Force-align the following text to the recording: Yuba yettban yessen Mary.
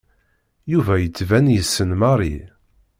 Yuba 0.71 0.93
yettban 0.99 1.45
yessen 1.55 1.91
Mary. 2.01 2.35